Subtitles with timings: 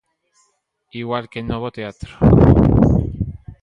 [1.01, 2.11] Igual que no bo teatro.